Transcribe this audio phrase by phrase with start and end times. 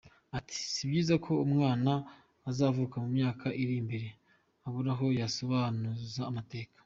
[0.37, 1.91] Ati “Si byiza ko umwana
[2.49, 4.07] uzavuka mu myaka iri imbere
[4.65, 6.73] abura aho yasobanuza amateka.